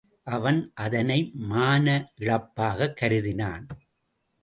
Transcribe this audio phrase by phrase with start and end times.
[0.23, 1.31] அவன் அதனை
[1.33, 2.11] மான
[2.19, 3.67] இழப்பாகக் கருதினான்.